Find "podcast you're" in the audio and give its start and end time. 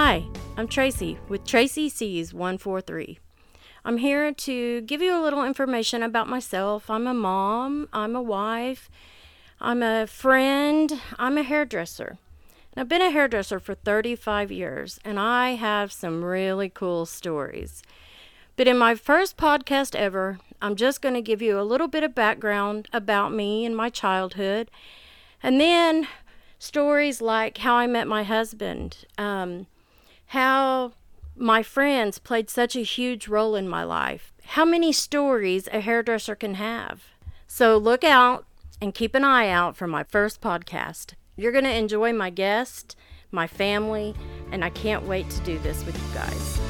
40.40-41.52